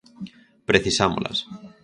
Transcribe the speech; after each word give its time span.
Precisámolas. 0.69 1.37